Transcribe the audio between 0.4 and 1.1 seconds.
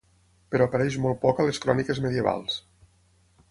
Però apareix